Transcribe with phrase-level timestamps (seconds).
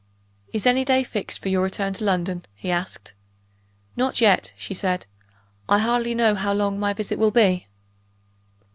[0.51, 3.13] "Is any day fixed for your return to London?" he asked.
[3.95, 5.05] "Not yet," she said;
[5.69, 7.67] "I hardly know how long my visit will be."